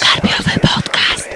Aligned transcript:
Karpiowy 0.00 0.60
podcast. 0.60 1.28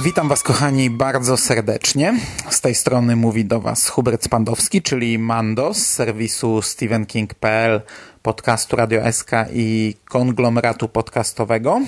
Witam 0.00 0.28
Was, 0.28 0.42
kochani, 0.42 0.90
bardzo 0.90 1.36
serdecznie. 1.36 2.14
Z 2.50 2.60
tej 2.60 2.74
strony 2.74 3.16
mówi 3.16 3.44
do 3.44 3.60
Was 3.60 3.88
Hubert 3.88 4.24
Spandowski, 4.24 4.82
czyli 4.82 5.18
Mando 5.18 5.74
z 5.74 5.86
serwisu 5.86 6.62
StephenKing.pl, 6.62 7.80
podcastu 8.22 8.76
Radio 8.76 9.12
SK 9.12 9.30
i 9.52 9.96
konglomeratu 10.04 10.88
podcastowego. 10.88 11.80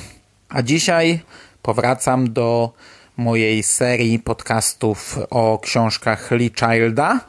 A 0.48 0.62
dzisiaj 0.62 1.20
powracam 1.62 2.32
do 2.32 2.72
mojej 3.16 3.62
serii 3.62 4.18
podcastów 4.18 5.18
o 5.30 5.59
książkach 5.62 6.30
Lee 6.30 6.50
Childa 6.61 7.20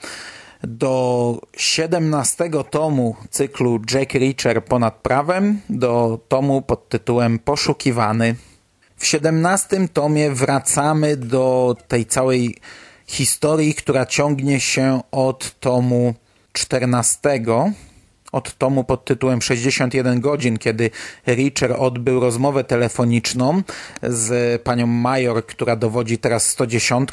do 0.64 1.42
17 1.58 2.50
tomu 2.70 3.16
cyklu 3.30 3.80
Jack 3.92 4.14
Reacher 4.14 4.66
ponad 4.66 4.94
prawem, 4.96 5.62
do 5.70 6.20
tomu 6.28 6.62
pod 6.62 6.90
tytułem 6.90 7.40
Poszukiwany. 7.40 8.36
W 8.98 9.06
17 9.06 9.88
tomie 9.88 10.32
wracamy 10.32 11.18
do 11.18 11.76
tej 11.88 12.06
całej 12.06 12.58
historii, 13.08 13.74
która 13.74 14.06
ciągnie 14.06 14.60
się 14.60 15.02
od 15.12 15.60
tomu 15.60 16.14
14, 16.54 17.20
od 18.32 18.58
tomu 18.58 18.84
pod 18.84 19.06
tytułem 19.06 19.42
61 19.42 20.22
godzin, 20.22 20.58
kiedy 20.58 20.90
Reacher 21.26 21.76
odbył 21.78 22.20
rozmowę 22.20 22.64
telefoniczną 22.64 23.62
z 24.04 24.62
panią 24.62 24.88
Major, 24.88 25.46
która 25.46 25.76
dowodzi 25.76 26.18
teraz 26.18 26.48
110 26.50 27.10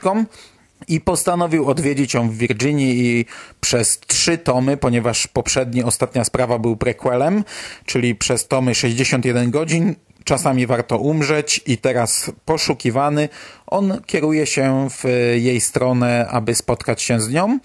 i 0.88 1.00
postanowił 1.00 1.70
odwiedzić 1.70 2.14
ją 2.14 2.30
w 2.30 2.36
Virginii 2.36 3.06
i 3.06 3.26
przez 3.60 4.00
trzy 4.00 4.38
tomy, 4.38 4.76
ponieważ 4.76 5.26
poprzedni, 5.26 5.82
ostatnia 5.82 6.24
sprawa 6.24 6.58
był 6.58 6.76
prequelem, 6.76 7.44
czyli 7.84 8.14
przez 8.14 8.48
tomy 8.48 8.74
61 8.74 9.50
godzin, 9.50 9.94
czasami 10.24 10.66
warto 10.66 10.98
umrzeć 10.98 11.60
i 11.66 11.78
teraz 11.78 12.30
poszukiwany, 12.44 13.28
on 13.66 14.00
kieruje 14.06 14.46
się 14.46 14.88
w 14.90 15.04
jej 15.36 15.60
stronę, 15.60 16.28
aby 16.30 16.54
spotkać 16.54 17.02
się 17.02 17.20
z 17.20 17.30
nią. 17.30 17.58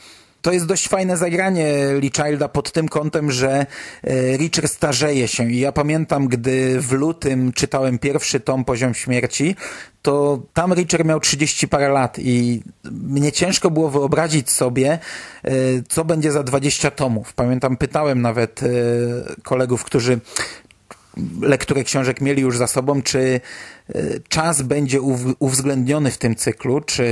To 0.43 0.51
jest 0.51 0.65
dość 0.65 0.87
fajne 0.87 1.17
zagranie 1.17 1.73
Lee 1.99 2.11
Childa 2.11 2.47
pod 2.47 2.71
tym 2.71 2.89
kątem, 2.89 3.31
że 3.31 3.65
e, 4.03 4.37
Richard 4.37 4.71
starzeje 4.71 5.27
się. 5.27 5.51
I 5.51 5.59
ja 5.59 5.71
pamiętam, 5.71 6.27
gdy 6.27 6.81
w 6.81 6.91
lutym 6.91 7.53
czytałem 7.53 7.99
pierwszy 7.99 8.39
tom 8.39 8.65
Poziom 8.65 8.93
Śmierci, 8.93 9.55
to 10.01 10.41
tam 10.53 10.73
Richard 10.73 11.05
miał 11.05 11.19
30 11.19 11.67
parę 11.67 11.89
lat 11.89 12.19
i 12.19 12.63
mnie 12.83 13.31
ciężko 13.31 13.71
było 13.71 13.89
wyobrazić 13.89 14.51
sobie, 14.51 14.99
e, 15.43 15.51
co 15.89 16.05
będzie 16.05 16.31
za 16.31 16.43
20 16.43 16.91
tomów. 16.91 17.33
Pamiętam, 17.33 17.77
pytałem 17.77 18.21
nawet 18.21 18.63
e, 18.63 18.67
kolegów, 19.43 19.83
którzy 19.83 20.19
lekturę 21.41 21.83
książek 21.83 22.21
mieli 22.21 22.41
już 22.41 22.57
za 22.57 22.67
sobą, 22.67 23.01
czy 23.01 23.41
czas 24.29 24.61
będzie 24.61 25.01
uwzględniony 25.39 26.11
w 26.11 26.17
tym 26.17 26.35
cyklu, 26.35 26.81
czy 26.81 27.05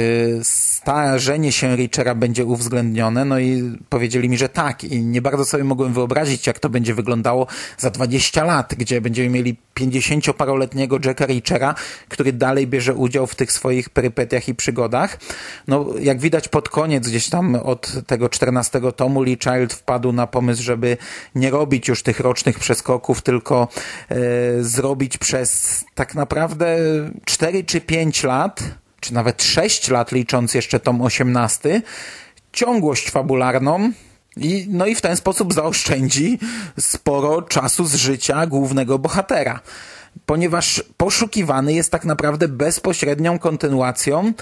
starzenie 0.43 1.51
się 1.51 1.75
Richera 1.75 2.15
będzie 2.15 2.45
uwzględnione, 2.45 3.25
no 3.25 3.39
i 3.39 3.77
powiedzieli 3.89 4.29
mi, 4.29 4.37
że 4.37 4.49
tak. 4.49 4.83
I 4.83 5.01
nie 5.01 5.21
bardzo 5.21 5.45
sobie 5.45 5.63
mogłem 5.63 5.93
wyobrazić, 5.93 6.47
jak 6.47 6.59
to 6.59 6.69
będzie 6.69 6.93
wyglądało 6.93 7.47
za 7.77 7.89
20 7.89 8.43
lat, 8.43 8.75
gdzie 8.75 9.01
będziemy 9.01 9.29
mieli 9.29 9.57
50-paroletniego 9.79 11.05
Jacka 11.05 11.25
Richera, 11.25 11.75
który 12.09 12.33
dalej 12.33 12.67
bierze 12.67 12.93
udział 12.93 13.27
w 13.27 13.35
tych 13.35 13.51
swoich 13.51 13.89
perypetiach 13.89 14.47
i 14.47 14.55
przygodach. 14.55 15.19
No, 15.67 15.85
jak 15.99 16.19
widać 16.19 16.47
pod 16.47 16.69
koniec, 16.69 17.07
gdzieś 17.07 17.29
tam 17.29 17.55
od 17.55 18.07
tego 18.07 18.29
14 18.29 18.81
tomu 18.95 19.21
Lee 19.21 19.37
Child 19.43 19.73
wpadł 19.73 20.11
na 20.11 20.27
pomysł, 20.27 20.63
żeby 20.63 20.97
nie 21.35 21.49
robić 21.49 21.87
już 21.87 22.03
tych 22.03 22.19
rocznych 22.19 22.59
przeskoków, 22.59 23.21
tylko 23.21 23.67
e, 24.09 24.17
zrobić 24.63 25.17
przez 25.17 25.83
tak 25.95 26.15
naprawdę 26.15 26.60
4 27.25 27.63
czy 27.63 27.81
5 27.81 28.23
lat, 28.23 28.63
czy 28.99 29.13
nawet 29.13 29.43
6 29.43 29.89
lat 29.89 30.11
licząc 30.11 30.53
jeszcze 30.53 30.79
tom 30.79 31.01
18, 31.01 31.81
ciągłość 32.53 33.09
fabularną, 33.09 33.91
i, 34.37 34.65
no 34.69 34.85
i 34.85 34.95
w 34.95 35.01
ten 35.01 35.15
sposób 35.15 35.53
zaoszczędzi 35.53 36.39
sporo 36.79 37.41
czasu 37.41 37.85
z 37.85 37.95
życia 37.95 38.47
głównego 38.47 38.99
bohatera. 38.99 39.59
Ponieważ 40.25 40.83
poszukiwany 40.97 41.73
jest 41.73 41.91
tak 41.91 42.05
naprawdę 42.05 42.47
bezpośrednią 42.47 43.39
kontynuacją 43.39 44.33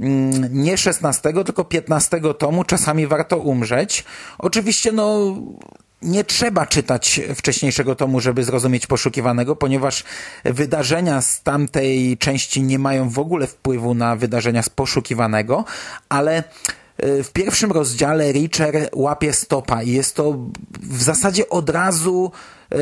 mm, 0.00 0.62
nie 0.62 0.76
16, 0.76 1.32
tylko 1.32 1.64
15 1.64 2.20
tomu, 2.38 2.64
czasami 2.64 3.06
warto 3.06 3.38
umrzeć. 3.38 4.04
Oczywiście, 4.38 4.92
no, 4.92 5.36
nie 6.02 6.24
trzeba 6.24 6.66
czytać 6.66 7.20
wcześniejszego 7.34 7.94
tomu, 7.94 8.20
żeby 8.20 8.44
zrozumieć 8.44 8.86
poszukiwanego, 8.86 9.56
ponieważ 9.56 10.04
wydarzenia 10.44 11.20
z 11.22 11.42
tamtej 11.42 12.18
części 12.18 12.62
nie 12.62 12.78
mają 12.78 13.08
w 13.08 13.18
ogóle 13.18 13.46
wpływu 13.46 13.94
na 13.94 14.16
wydarzenia 14.16 14.62
z 14.62 14.68
poszukiwanego, 14.68 15.64
ale 16.08 16.44
w 16.98 17.30
pierwszym 17.32 17.72
rozdziale 17.72 18.32
Richer 18.32 18.88
łapie 18.94 19.32
stopa 19.32 19.82
i 19.82 19.92
jest 19.92 20.16
to 20.16 20.38
w 20.80 21.02
zasadzie 21.02 21.48
od 21.48 21.70
razu 21.70 22.32
e, 22.70 22.76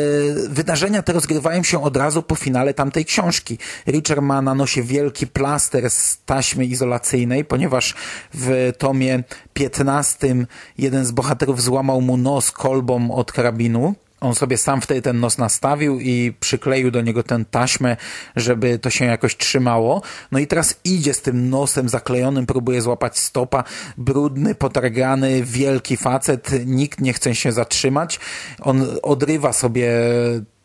wydarzenia 0.48 1.02
te 1.02 1.12
rozgrywają 1.12 1.62
się 1.62 1.82
od 1.82 1.96
razu 1.96 2.22
po 2.22 2.34
finale 2.34 2.74
tamtej 2.74 3.04
książki. 3.04 3.58
Richard 3.86 4.20
ma 4.20 4.42
na 4.42 4.54
nosie 4.54 4.82
wielki 4.82 5.26
plaster 5.26 5.90
z 5.90 6.18
taśmy 6.26 6.64
izolacyjnej, 6.64 7.44
ponieważ 7.44 7.94
w 8.34 8.72
tomie 8.78 9.24
15 9.54 10.46
jeden 10.78 11.04
z 11.04 11.10
bohaterów 11.10 11.62
złamał 11.62 12.00
mu 12.00 12.16
nos 12.16 12.50
kolbą 12.50 13.10
od 13.14 13.32
karabinu. 13.32 13.94
On 14.24 14.34
sobie 14.34 14.58
sam 14.58 14.80
wtedy 14.80 15.02
ten 15.02 15.20
nos 15.20 15.38
nastawił 15.38 16.00
i 16.00 16.32
przykleił 16.40 16.90
do 16.90 17.00
niego 17.00 17.22
tę 17.22 17.44
taśmę, 17.50 17.96
żeby 18.36 18.78
to 18.78 18.90
się 18.90 19.04
jakoś 19.04 19.36
trzymało. 19.36 20.02
No 20.32 20.38
i 20.38 20.46
teraz 20.46 20.80
idzie 20.84 21.14
z 21.14 21.22
tym 21.22 21.50
nosem 21.50 21.88
zaklejonym, 21.88 22.46
próbuje 22.46 22.82
złapać 22.82 23.18
stopa. 23.18 23.64
Brudny, 23.98 24.54
potargany, 24.54 25.42
wielki 25.42 25.96
facet. 25.96 26.50
Nikt 26.66 27.00
nie 27.00 27.12
chce 27.12 27.34
się 27.34 27.52
zatrzymać. 27.52 28.20
On 28.60 28.86
odrywa 29.02 29.52
sobie 29.52 29.90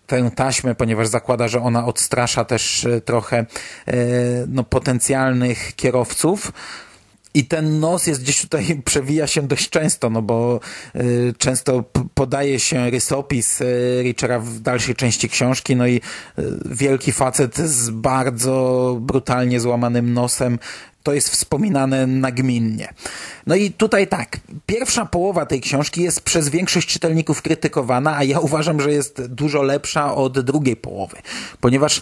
tę 0.08 0.32
taśmę, 0.36 0.76
ponieważ 0.76 1.08
zakłada, 1.08 1.48
że 1.48 1.62
ona 1.62 1.86
odstrasza 1.86 2.46
też 2.46 2.86
e, 2.86 3.02
trochę 3.02 3.38
e, 3.38 3.46
no, 4.48 4.64
potencjalnych 4.64 5.76
kierowców. 5.76 6.52
I 7.34 7.46
ten 7.46 7.80
nos 7.80 8.08
jest 8.08 8.22
gdzieś 8.24 8.42
tutaj, 8.42 8.66
przewija 8.86 9.28
się 9.28 9.42
dość 9.42 9.70
często, 9.70 10.10
no 10.10 10.22
bo 10.22 10.60
y, 10.96 11.34
często 11.38 11.84
podaje 12.14 12.60
się 12.60 12.90
rysopis 12.90 13.62
y, 13.62 14.02
Richera 14.04 14.40
w 14.40 14.60
dalszej 14.60 14.96
części 14.96 15.30
książki, 15.30 15.76
no 15.76 15.88
i 15.88 15.96
y, 15.96 16.44
wielki 16.66 17.12
facet 17.12 17.58
z 17.58 17.90
bardzo 17.90 18.98
brutalnie 19.02 19.60
złamanym 19.60 20.14
nosem 20.14 20.60
to 21.04 21.14
jest 21.14 21.30
wspominane 21.30 22.08
nagminnie. 22.08 22.94
No 23.48 23.56
i 23.56 23.72
tutaj 23.72 24.08
tak, 24.08 24.38
pierwsza 24.66 25.06
połowa 25.06 25.46
tej 25.46 25.62
książki 25.62 26.04
jest 26.04 26.22
przez 26.22 26.50
większość 26.50 26.88
czytelników 26.88 27.42
krytykowana, 27.42 28.18
a 28.18 28.24
ja 28.24 28.40
uważam, 28.50 28.82
że 28.82 28.92
jest 28.92 29.26
dużo 29.26 29.64
lepsza 29.64 30.16
od 30.16 30.40
drugiej 30.40 30.76
połowy, 30.76 31.18
ponieważ 31.62 32.02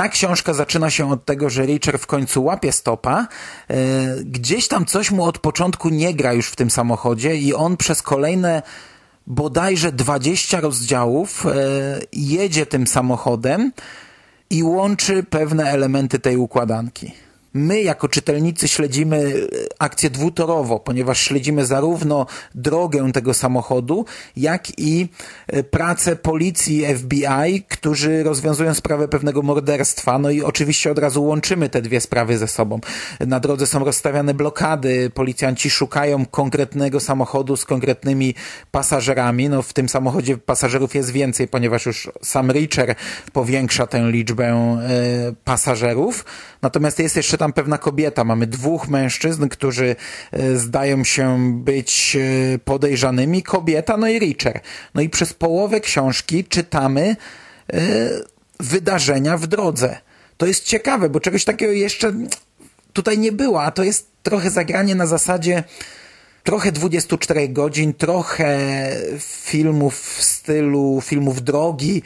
ta 0.00 0.08
książka 0.08 0.54
zaczyna 0.54 0.90
się 0.90 1.12
od 1.12 1.24
tego, 1.24 1.50
że 1.50 1.66
Richard 1.66 2.02
w 2.02 2.06
końcu 2.06 2.44
łapie 2.44 2.72
stopa. 2.72 3.26
E, 3.68 3.76
gdzieś 4.24 4.68
tam 4.68 4.86
coś 4.86 5.10
mu 5.10 5.24
od 5.24 5.38
początku 5.38 5.88
nie 5.88 6.14
gra 6.14 6.32
już 6.32 6.48
w 6.48 6.56
tym 6.56 6.70
samochodzie 6.70 7.36
i 7.36 7.54
on 7.54 7.76
przez 7.76 8.02
kolejne 8.02 8.62
bodajże 9.26 9.92
20 9.92 10.60
rozdziałów 10.60 11.46
e, 11.46 11.50
jedzie 12.12 12.66
tym 12.66 12.86
samochodem 12.86 13.72
i 14.50 14.62
łączy 14.62 15.22
pewne 15.22 15.64
elementy 15.64 16.18
tej 16.18 16.36
układanki 16.36 17.12
my 17.54 17.82
jako 17.82 18.08
czytelnicy 18.08 18.68
śledzimy 18.68 19.16
e, 19.16 19.46
akcję 19.78 20.10
dwutorowo, 20.10 20.80
ponieważ 20.80 21.20
śledzimy 21.20 21.66
zarówno 21.66 22.26
drogę 22.54 23.12
tego 23.12 23.34
samochodu, 23.34 24.04
jak 24.36 24.78
i 24.78 25.08
e, 25.46 25.62
pracę 25.62 26.16
policji 26.16 26.84
FBI, 26.96 27.62
którzy 27.68 28.22
rozwiązują 28.22 28.74
sprawę 28.74 29.08
pewnego 29.08 29.42
morderstwa. 29.42 30.18
No 30.18 30.30
i 30.30 30.42
oczywiście 30.42 30.90
od 30.90 30.98
razu 30.98 31.24
łączymy 31.24 31.68
te 31.68 31.82
dwie 31.82 32.00
sprawy 32.00 32.38
ze 32.38 32.48
sobą. 32.48 32.80
Na 33.20 33.40
drodze 33.40 33.66
są 33.66 33.84
rozstawiane 33.84 34.34
blokady, 34.34 35.10
policjanci 35.14 35.70
szukają 35.70 36.26
konkretnego 36.26 37.00
samochodu 37.00 37.56
z 37.56 37.64
konkretnymi 37.64 38.34
pasażerami. 38.70 39.48
No 39.48 39.62
w 39.62 39.72
tym 39.72 39.88
samochodzie 39.88 40.38
pasażerów 40.38 40.94
jest 40.94 41.10
więcej, 41.10 41.48
ponieważ 41.48 41.86
już 41.86 42.10
sam 42.22 42.50
Richer 42.52 42.94
powiększa 43.32 43.86
tę 43.86 44.10
liczbę 44.10 44.46
e, 44.46 45.32
pasażerów. 45.44 46.24
Natomiast 46.62 46.98
jest 46.98 47.16
jeszcze 47.16 47.38
tam 47.40 47.52
pewna 47.52 47.78
kobieta. 47.78 48.24
Mamy 48.24 48.46
dwóch 48.46 48.88
mężczyzn, 48.88 49.48
którzy 49.48 49.96
e, 50.32 50.56
zdają 50.56 51.04
się 51.04 51.52
być 51.54 52.16
e, 52.16 52.58
podejrzanymi. 52.58 53.42
Kobieta, 53.42 53.96
no 53.96 54.08
i 54.08 54.18
Richer. 54.18 54.60
No 54.94 55.02
i 55.02 55.08
przez 55.08 55.32
połowę 55.32 55.80
książki 55.80 56.44
czytamy 56.44 57.16
e, 57.72 57.80
wydarzenia 58.60 59.36
w 59.36 59.46
drodze. 59.46 59.98
To 60.36 60.46
jest 60.46 60.64
ciekawe, 60.64 61.08
bo 61.08 61.20
czegoś 61.20 61.44
takiego 61.44 61.72
jeszcze 61.72 62.12
tutaj 62.92 63.18
nie 63.18 63.32
było, 63.32 63.62
a 63.62 63.70
to 63.70 63.84
jest 63.84 64.10
trochę 64.22 64.50
zagranie 64.50 64.94
na 64.94 65.06
zasadzie 65.06 65.64
trochę 66.44 66.72
24 66.72 67.48
godzin, 67.48 67.94
trochę 67.94 68.58
filmów 69.18 70.00
w 70.00 70.22
stylu 70.22 71.00
filmów 71.04 71.42
drogi, 71.42 72.02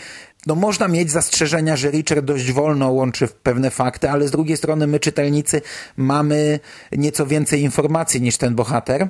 no 0.46 0.54
można 0.54 0.88
mieć 0.88 1.10
zastrzeżenia, 1.10 1.76
że 1.76 1.90
Richard 1.90 2.24
dość 2.24 2.52
wolno 2.52 2.90
łączy 2.90 3.28
pewne 3.42 3.70
fakty, 3.70 4.10
ale 4.10 4.28
z 4.28 4.30
drugiej 4.30 4.56
strony 4.56 4.86
my 4.86 5.00
czytelnicy 5.00 5.62
mamy 5.96 6.60
nieco 6.92 7.26
więcej 7.26 7.62
informacji 7.62 8.20
niż 8.22 8.36
ten 8.36 8.54
bohater. 8.54 9.08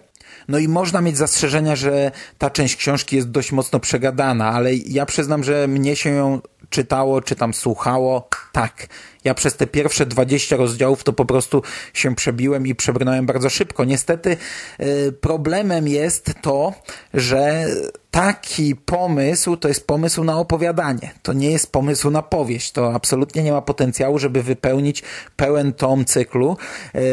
No 0.48 0.58
i 0.58 0.68
można 0.68 1.00
mieć 1.00 1.16
zastrzeżenia, 1.16 1.76
że 1.76 2.10
ta 2.38 2.50
część 2.50 2.76
książki 2.76 3.16
jest 3.16 3.30
dość 3.30 3.52
mocno 3.52 3.80
przegadana, 3.80 4.50
ale 4.50 4.74
ja 4.74 5.06
przyznam, 5.06 5.44
że 5.44 5.68
mnie 5.68 5.96
się 5.96 6.10
ją 6.10 6.40
czytało, 6.70 7.22
czy 7.22 7.36
tam 7.36 7.54
słuchało. 7.54 8.28
Tak. 8.52 8.86
Ja 9.24 9.34
przez 9.34 9.56
te 9.56 9.66
pierwsze 9.66 10.06
20 10.06 10.56
rozdziałów 10.56 11.04
to 11.04 11.12
po 11.12 11.24
prostu 11.24 11.62
się 11.92 12.14
przebiłem 12.14 12.66
i 12.66 12.74
przebrnąłem 12.74 13.26
bardzo 13.26 13.50
szybko. 13.50 13.84
Niestety 13.84 14.36
y, 14.80 15.12
problemem 15.12 15.88
jest 15.88 16.32
to, 16.42 16.72
że 17.14 17.66
taki 18.14 18.76
pomysł 18.76 19.56
to 19.56 19.68
jest 19.68 19.86
pomysł 19.86 20.24
na 20.24 20.38
opowiadanie. 20.38 21.10
To 21.22 21.32
nie 21.32 21.50
jest 21.50 21.72
pomysł 21.72 22.10
na 22.10 22.22
powieść. 22.22 22.72
To 22.72 22.94
absolutnie 22.94 23.42
nie 23.42 23.52
ma 23.52 23.62
potencjału, 23.62 24.18
żeby 24.18 24.42
wypełnić 24.42 25.02
pełen 25.36 25.72
tom 25.72 26.04
cyklu. 26.04 26.56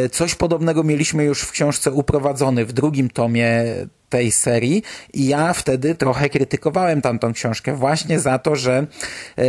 Y, 0.06 0.10
coś 0.10 0.36
podobnego 0.36 0.84
mieliśmy 0.84 1.24
już 1.24 1.42
w 1.42 1.52
książce 1.52 1.92
Uprowadzony 1.92 2.66
w 2.66 2.74
drugim 2.74 3.10
tomie 3.10 3.64
tej 4.10 4.32
serii 4.32 4.84
i 5.14 5.28
ja 5.28 5.54
wtedy 5.54 5.96
trochę 5.96 6.30
krytykowałem 6.30 7.02
tamtą 7.02 7.34
książkę 7.34 7.76
właśnie 7.76 8.20
za 8.20 8.40
to, 8.40 8.56
że 8.56 8.88
e, 9.38 9.46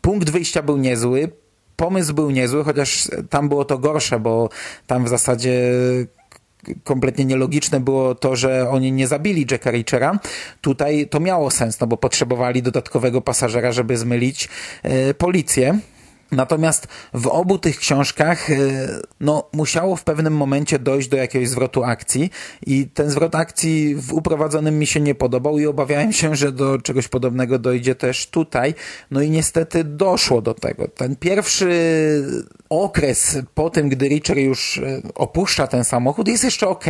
punkt 0.00 0.30
wyjścia 0.30 0.62
był 0.62 0.76
niezły, 0.76 1.28
pomysł 1.76 2.14
był 2.14 2.30
niezły, 2.30 2.64
chociaż 2.64 3.08
tam 3.30 3.48
było 3.48 3.64
to 3.64 3.78
gorsze, 3.78 4.20
bo 4.20 4.48
tam 4.86 5.04
w 5.04 5.08
zasadzie 5.08 5.72
kompletnie 6.84 7.24
nielogiczne 7.24 7.80
było 7.80 8.14
to, 8.14 8.36
że 8.36 8.70
oni 8.70 8.92
nie 8.92 9.06
zabili 9.06 9.46
Jacka 9.50 9.70
Richera. 9.70 10.18
Tutaj 10.60 11.08
to 11.08 11.20
miało 11.20 11.50
sens, 11.50 11.80
no 11.80 11.86
bo 11.86 11.96
potrzebowali 11.96 12.62
dodatkowego 12.62 13.20
pasażera, 13.20 13.72
żeby 13.72 13.96
zmylić 13.96 14.48
e, 14.82 15.14
policję. 15.14 15.78
Natomiast 16.32 16.88
w 17.14 17.26
obu 17.26 17.58
tych 17.58 17.78
książkach 17.78 18.50
e, 18.50 18.54
no, 19.20 19.48
musiało 19.52 19.96
w 19.96 20.04
pewnym 20.04 20.36
momencie 20.36 20.78
dojść 20.78 21.08
do 21.08 21.16
jakiegoś 21.16 21.48
zwrotu 21.48 21.84
akcji 21.84 22.30
i 22.66 22.86
ten 22.86 23.10
zwrot 23.10 23.34
akcji 23.34 23.94
w 23.94 24.12
uprowadzonym 24.12 24.78
mi 24.78 24.86
się 24.86 25.00
nie 25.00 25.14
podobał 25.14 25.58
i 25.58 25.66
obawiałem 25.66 26.12
się, 26.12 26.36
że 26.36 26.52
do 26.52 26.78
czegoś 26.78 27.08
podobnego 27.08 27.58
dojdzie 27.58 27.94
też 27.94 28.26
tutaj. 28.26 28.74
No 29.10 29.20
i 29.22 29.30
niestety 29.30 29.84
doszło 29.84 30.42
do 30.42 30.54
tego. 30.54 30.88
Ten 30.88 31.16
pierwszy 31.16 31.72
okres 32.68 33.38
po 33.54 33.70
tym, 33.70 33.88
gdy 33.88 34.08
Richard 34.08 34.40
już 34.40 34.78
e, 34.78 35.02
opuszcza 35.14 35.66
ten 35.66 35.84
samochód 35.84 36.28
jest 36.28 36.44
jeszcze 36.44 36.68
ok, 36.68 36.84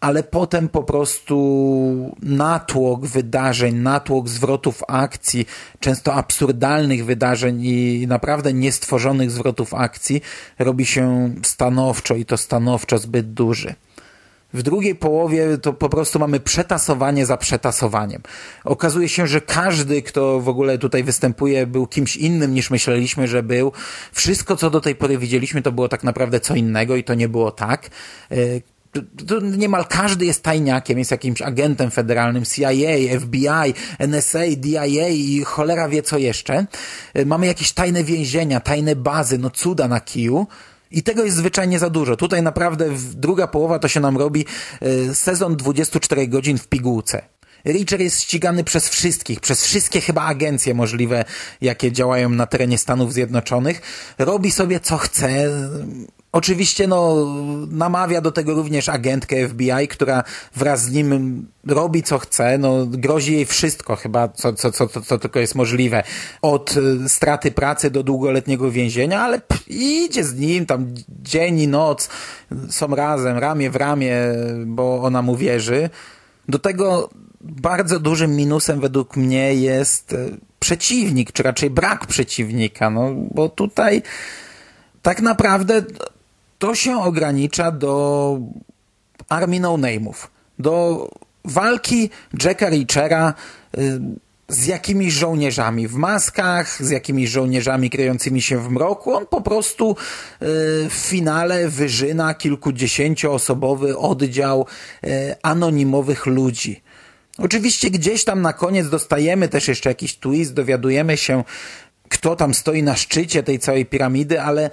ale 0.00 0.22
potem 0.22 0.68
po 0.68 0.82
prostu 0.82 2.16
natłok 2.22 3.06
wydarzeń, 3.06 3.76
natłok 3.76 4.28
zwrotów 4.28 4.82
akcji, 4.88 5.46
często 5.80 6.14
absurdalnych 6.14 7.04
wydarzeń 7.04 7.64
i 7.64 8.06
naprawdę 8.06 8.52
niestworzonych 8.52 9.30
zwrotów 9.30 9.74
akcji 9.74 10.22
robi 10.58 10.86
się 10.86 11.34
stanowczo 11.42 12.14
i 12.14 12.24
to 12.24 12.36
stanowczo 12.36 12.98
zbyt 12.98 13.32
duży. 13.32 13.74
W 14.52 14.62
drugiej 14.62 14.94
połowie 14.94 15.58
to 15.58 15.72
po 15.72 15.88
prostu 15.88 16.18
mamy 16.18 16.40
przetasowanie 16.40 17.26
za 17.26 17.36
przetasowaniem. 17.36 18.22
Okazuje 18.64 19.08
się, 19.08 19.26
że 19.26 19.40
każdy, 19.40 20.02
kto 20.02 20.40
w 20.40 20.48
ogóle 20.48 20.78
tutaj 20.78 21.04
występuje, 21.04 21.66
był 21.66 21.86
kimś 21.86 22.16
innym 22.16 22.54
niż 22.54 22.70
myśleliśmy, 22.70 23.28
że 23.28 23.42
był. 23.42 23.72
Wszystko, 24.12 24.56
co 24.56 24.70
do 24.70 24.80
tej 24.80 24.94
pory 24.94 25.18
widzieliśmy, 25.18 25.62
to 25.62 25.72
było 25.72 25.88
tak 25.88 26.04
naprawdę 26.04 26.40
co 26.40 26.54
innego 26.54 26.96
i 26.96 27.04
to 27.04 27.14
nie 27.14 27.28
było 27.28 27.50
tak 27.50 27.90
e, 28.30 28.36
to 29.26 29.40
niemal 29.40 29.86
każdy 29.86 30.26
jest 30.26 30.42
tajniakiem, 30.42 30.98
jest 30.98 31.10
jakimś 31.10 31.42
agentem 31.42 31.90
federalnym 31.90 32.44
CIA, 32.44 33.18
FBI, 33.20 33.74
NSA, 33.98 34.38
DIA 34.56 35.08
i 35.08 35.42
cholera 35.44 35.88
wie 35.88 36.02
co 36.02 36.18
jeszcze. 36.18 36.66
E, 37.14 37.24
mamy 37.24 37.46
jakieś 37.46 37.72
tajne 37.72 38.04
więzienia, 38.04 38.60
tajne 38.60 38.96
bazy, 38.96 39.38
no 39.38 39.50
cuda 39.50 39.88
na 39.88 40.00
kiju. 40.00 40.46
I 40.90 41.02
tego 41.02 41.24
jest 41.24 41.36
zwyczajnie 41.36 41.78
za 41.78 41.90
dużo. 41.90 42.16
Tutaj 42.16 42.42
naprawdę 42.42 42.86
druga 43.14 43.46
połowa 43.46 43.78
to 43.78 43.88
się 43.88 44.00
nam 44.00 44.18
robi 44.18 44.44
e, 44.80 45.14
sezon 45.14 45.56
24 45.56 46.28
godzin 46.28 46.58
w 46.58 46.68
pigułce. 46.68 47.22
Richard 47.64 48.02
jest 48.02 48.20
ścigany 48.20 48.64
przez 48.64 48.88
wszystkich, 48.88 49.40
przez 49.40 49.64
wszystkie 49.64 50.00
chyba 50.00 50.22
agencje 50.22 50.74
możliwe, 50.74 51.24
jakie 51.60 51.92
działają 51.92 52.28
na 52.28 52.46
terenie 52.46 52.78
Stanów 52.78 53.12
Zjednoczonych. 53.12 53.80
Robi 54.18 54.50
sobie 54.50 54.80
co 54.80 54.96
chce. 54.96 55.50
Oczywiście 56.32 56.86
no, 56.86 57.26
namawia 57.70 58.20
do 58.20 58.32
tego 58.32 58.54
również 58.54 58.88
agentkę 58.88 59.48
FBI, 59.48 59.88
która 59.88 60.24
wraz 60.56 60.82
z 60.82 60.92
nim 60.92 61.46
robi 61.66 62.02
co 62.02 62.18
chce, 62.18 62.58
no, 62.58 62.86
grozi 62.86 63.32
jej 63.32 63.46
wszystko 63.46 63.96
chyba, 63.96 64.28
co, 64.28 64.52
co, 64.52 64.72
co, 64.72 64.88
co, 64.88 65.18
tylko 65.18 65.38
jest 65.38 65.54
możliwe. 65.54 66.02
Od 66.42 66.76
y, 66.76 67.08
straty 67.08 67.50
pracy 67.50 67.90
do 67.90 68.02
długoletniego 68.02 68.70
więzienia, 68.70 69.20
ale 69.20 69.40
idzie 69.66 70.24
z 70.24 70.34
nim 70.34 70.66
tam 70.66 70.94
dzień 71.08 71.60
i 71.60 71.68
noc, 71.68 72.08
są 72.70 72.94
razem, 72.94 73.38
ramię 73.38 73.70
w 73.70 73.76
ramię, 73.76 74.16
bo 74.66 75.02
ona 75.02 75.22
mu 75.22 75.36
wierzy. 75.36 75.90
Do 76.48 76.58
tego 76.58 77.10
bardzo 77.40 78.00
dużym 78.00 78.36
minusem 78.36 78.80
według 78.80 79.16
mnie 79.16 79.54
jest 79.54 80.12
y, 80.12 80.38
przeciwnik, 80.58 81.32
czy 81.32 81.42
raczej 81.42 81.70
brak 81.70 82.06
przeciwnika, 82.06 82.90
no, 82.90 83.10
bo 83.30 83.48
tutaj 83.48 84.02
tak 85.02 85.20
naprawdę 85.22 85.82
to 86.58 86.74
się 86.74 87.02
ogranicza 87.02 87.70
do 87.70 88.38
armii 89.28 89.60
no-name'ów, 89.60 90.30
do 90.58 91.08
walki 91.44 92.10
Jacka 92.44 92.70
Reachera 92.70 93.34
y, 93.78 94.00
z 94.48 94.66
jakimiś 94.66 95.14
żołnierzami 95.14 95.88
w 95.88 95.94
maskach, 95.94 96.84
z 96.84 96.90
jakimiś 96.90 97.30
żołnierzami 97.30 97.90
kryjącymi 97.90 98.42
się 98.42 98.58
w 98.58 98.70
mroku. 98.70 99.14
On 99.14 99.26
po 99.26 99.40
prostu 99.40 99.90
y, 99.90 99.96
w 100.88 100.94
finale 100.94 101.68
wyżyna 101.68 102.34
kilkudziesięcioosobowy 102.34 103.98
oddział 103.98 104.66
y, 105.04 105.34
anonimowych 105.42 106.26
ludzi. 106.26 106.82
Oczywiście 107.38 107.90
gdzieś 107.90 108.24
tam 108.24 108.42
na 108.42 108.52
koniec 108.52 108.88
dostajemy 108.88 109.48
też 109.48 109.68
jeszcze 109.68 109.88
jakiś 109.88 110.16
twist, 110.16 110.54
dowiadujemy 110.54 111.16
się, 111.16 111.44
kto 112.08 112.36
tam 112.36 112.54
stoi 112.54 112.82
na 112.82 112.96
szczycie 112.96 113.42
tej 113.42 113.58
całej 113.58 113.86
piramidy, 113.86 114.42
ale 114.42 114.70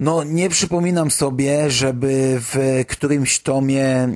no, 0.00 0.24
nie 0.24 0.48
przypominam 0.48 1.10
sobie, 1.10 1.70
żeby 1.70 2.36
w 2.40 2.84
którymś 2.88 3.40
tomie 3.40 4.08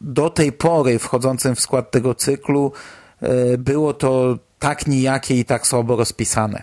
do 0.00 0.30
tej 0.30 0.52
pory 0.52 0.98
wchodzącym 0.98 1.54
w 1.54 1.60
skład 1.60 1.90
tego 1.90 2.14
cyklu 2.14 2.72
e, 3.20 3.58
było 3.58 3.94
to 3.94 4.38
tak 4.58 4.86
nijakie 4.86 5.38
i 5.38 5.44
tak 5.44 5.66
słabo 5.66 5.96
rozpisane. 5.96 6.62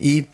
I 0.00 0.24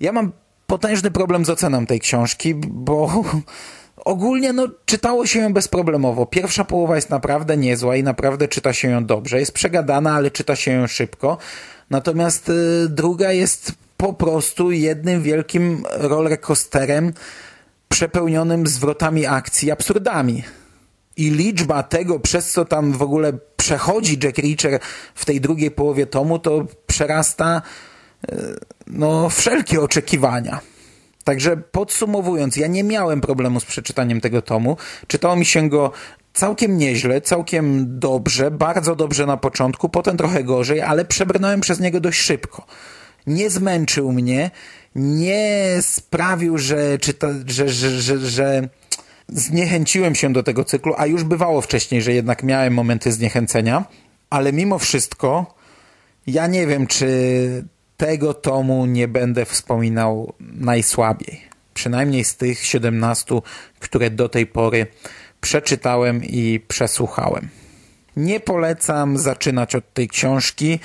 ja 0.00 0.12
mam 0.12 0.32
potężny 0.66 1.10
problem 1.10 1.44
z 1.44 1.50
oceną 1.50 1.86
tej 1.86 2.00
książki, 2.00 2.54
bo 2.54 3.24
ogólnie 3.96 4.52
no, 4.52 4.68
czytało 4.84 5.26
się 5.26 5.40
ją 5.40 5.52
bezproblemowo. 5.52 6.26
Pierwsza 6.26 6.64
połowa 6.64 6.96
jest 6.96 7.10
naprawdę 7.10 7.56
niezła 7.56 7.96
i 7.96 8.02
naprawdę 8.02 8.48
czyta 8.48 8.72
się 8.72 8.88
ją 8.88 9.04
dobrze. 9.04 9.40
Jest 9.40 9.52
przegadana, 9.52 10.14
ale 10.14 10.30
czyta 10.30 10.56
się 10.56 10.70
ją 10.72 10.86
szybko. 10.86 11.38
Natomiast 11.90 12.48
y, 12.48 12.88
druga 12.88 13.32
jest 13.32 13.72
po 13.96 14.12
prostu 14.12 14.70
jednym 14.70 15.22
wielkim 15.22 15.82
rollercoasterem 15.90 17.12
przepełnionym 17.88 18.66
zwrotami 18.66 19.26
akcji, 19.26 19.70
absurdami. 19.70 20.42
I 21.16 21.30
liczba 21.30 21.82
tego, 21.82 22.20
przez 22.20 22.50
co 22.50 22.64
tam 22.64 22.92
w 22.92 23.02
ogóle 23.02 23.32
przechodzi 23.56 24.18
Jack 24.22 24.38
Reacher 24.38 24.80
w 25.14 25.24
tej 25.24 25.40
drugiej 25.40 25.70
połowie 25.70 26.06
tomu, 26.06 26.38
to 26.38 26.66
przerasta 26.86 27.62
e, 28.28 28.36
no, 28.86 29.28
wszelkie 29.28 29.80
oczekiwania. 29.80 30.60
Także 31.24 31.56
podsumowując, 31.56 32.56
ja 32.56 32.66
nie 32.66 32.84
miałem 32.84 33.20
problemu 33.20 33.60
z 33.60 33.64
przeczytaniem 33.64 34.20
tego 34.20 34.42
tomu. 34.42 34.76
Czytało 35.06 35.36
mi 35.36 35.44
się 35.44 35.68
go 35.68 35.92
całkiem 36.32 36.78
nieźle, 36.78 37.20
całkiem 37.20 37.86
dobrze, 37.98 38.50
bardzo 38.50 38.96
dobrze 38.96 39.26
na 39.26 39.36
początku, 39.36 39.88
potem 39.88 40.16
trochę 40.16 40.44
gorzej, 40.44 40.82
ale 40.82 41.04
przebrnąłem 41.04 41.60
przez 41.60 41.80
niego 41.80 42.00
dość 42.00 42.20
szybko 42.20 42.66
nie 43.26 43.50
zmęczył 43.50 44.12
mnie, 44.12 44.50
nie 44.94 45.76
sprawił, 45.80 46.58
że, 46.58 46.98
czyta, 46.98 47.28
że, 47.46 47.68
że, 47.68 48.00
że, 48.00 48.18
że 48.18 48.68
zniechęciłem 49.28 50.14
się 50.14 50.32
do 50.32 50.42
tego 50.42 50.64
cyklu, 50.64 50.94
a 50.96 51.06
już 51.06 51.24
bywało 51.24 51.60
wcześniej, 51.60 52.02
że 52.02 52.12
jednak 52.12 52.42
miałem 52.42 52.74
momenty 52.74 53.12
zniechęcenia, 53.12 53.84
ale 54.30 54.52
mimo 54.52 54.78
wszystko 54.78 55.54
ja 56.26 56.46
nie 56.46 56.66
wiem, 56.66 56.86
czy 56.86 57.64
tego 57.96 58.34
tomu 58.34 58.86
nie 58.86 59.08
będę 59.08 59.44
wspominał 59.44 60.34
najsłabiej. 60.40 61.40
Przynajmniej 61.74 62.24
z 62.24 62.36
tych 62.36 62.64
17, 62.64 63.40
które 63.80 64.10
do 64.10 64.28
tej 64.28 64.46
pory 64.46 64.86
przeczytałem 65.40 66.24
i 66.24 66.60
przesłuchałem. 66.68 67.48
Nie 68.16 68.40
polecam 68.40 69.18
zaczynać 69.18 69.74
od 69.74 69.92
tej 69.94 70.08
książki, 70.08 70.78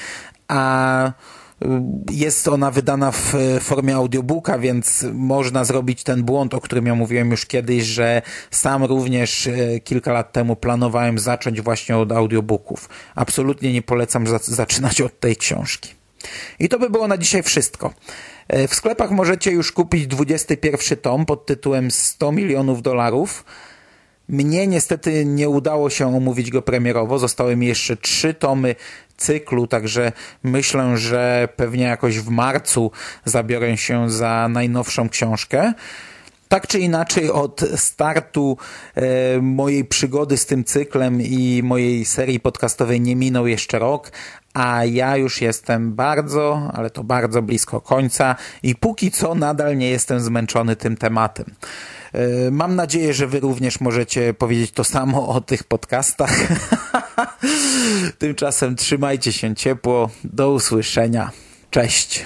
a 0.48 1.12
Jest 2.12 2.48
ona 2.48 2.72
wydana 2.72 3.12
w 3.12 3.34
formie 3.62 3.96
audiobooka, 3.96 4.60
więc 4.60 5.06
można 5.13 5.63
zrobić 5.63 6.04
ten 6.04 6.24
błąd, 6.24 6.54
o 6.54 6.62
którym 6.62 6.86
ja 6.86 6.96
mówiłem 6.96 7.32
już 7.32 7.46
kiedyś, 7.46 7.84
że 7.84 8.22
sam 8.51 8.84
również 8.84 9.48
e, 9.48 9.80
kilka 9.80 10.13
lat 10.13 10.32
temu 10.32 10.56
planowałem 10.56 11.20
zacząć 11.20 11.62
właśnie 11.62 11.98
od 11.98 12.12
audiobooków. 12.12 12.89
Absolutnie 13.16 13.74
nie 13.74 13.82
polecam 13.82 14.25
zaczynać 14.42 15.01
od 15.01 15.20
tej 15.20 15.36
książki. 15.36 15.94
I 16.60 16.70
to 16.70 16.80
by 16.80 16.89
było 16.89 17.08
na 17.08 17.18
dzisiaj 17.18 17.44
wszystko. 17.44 17.94
E, 18.48 18.68
w 18.68 18.75
sklepach 18.75 19.12
możecie 19.12 19.51
już 19.51 19.72
kupić 19.72 20.08
21 20.08 20.98
tom 20.98 21.25
pod 21.25 21.46
tytułem 21.46 21.92
100 21.92 22.32
milionów 22.32 22.82
dolarów. 22.82 23.46
Mnie 24.30 24.68
niestety 24.68 25.25
nie 25.25 25.50
udało 25.50 25.89
się 25.89 26.16
omówić 26.16 26.51
go 26.51 26.62
premierowo. 26.62 27.20
Zostały 27.20 27.56
mi 27.56 27.68
jeszcze 27.68 27.98
trzy 27.98 28.34
tomy 28.34 28.75
cyklu, 29.20 29.68
także 29.68 30.12
myślę, 30.44 30.98
że 30.98 31.48
pewnie 31.56 31.84
jakoś 31.84 32.20
w 32.20 32.30
marcu 32.30 32.92
zabiorę 33.26 33.78
się 33.78 34.10
za 34.10 34.48
najnowszą 34.50 35.10
książkę. 35.10 35.74
Tak 36.50 36.68
czy 36.68 36.80
inaczej, 36.80 37.32
od 37.32 37.62
startu 37.76 38.58
e, 38.96 39.42
mojej 39.42 39.86
przygody 39.86 40.38
z 40.38 40.46
tym 40.46 40.64
cyklem 40.64 41.22
i 41.22 41.62
mojej 41.64 42.06
serii 42.06 42.40
podcastowej 42.40 43.02
nie 43.02 43.16
minął 43.16 43.48
jeszcze 43.48 43.80
rok, 43.80 44.12
a 44.54 44.86
ja 44.86 45.18
już 45.18 45.42
jestem 45.42 45.94
bardzo, 45.96 46.72
ale 46.74 46.90
to 46.90 47.04
bardzo 47.04 47.42
blisko 47.42 47.82
końca 47.82 48.36
i 48.64 48.76
póki 48.76 49.12
co 49.12 49.36
nadal 49.36 49.78
nie 49.78 49.90
jestem 49.90 50.20
zmęczony 50.20 50.76
tym 50.76 50.98
tematem. 50.98 51.46
E, 52.14 52.52
mam 52.52 52.76
nadzieję, 52.76 53.14
że 53.14 53.28
Wy 53.28 53.40
również 53.40 53.80
możecie 53.80 54.34
powiedzieć 54.34 54.72
to 54.72 54.84
samo 54.84 55.28
o 55.28 55.42
tych 55.42 55.64
podcastach. 55.64 56.32
Tymczasem 58.18 58.76
trzymajcie 58.76 59.34
się 59.34 59.56
ciepło. 59.56 60.10
Do 60.24 60.52
usłyszenia. 60.52 61.32
Cześć. 61.72 62.26